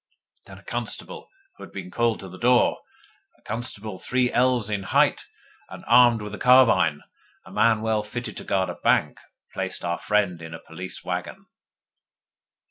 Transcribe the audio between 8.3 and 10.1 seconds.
to guard a bank placed our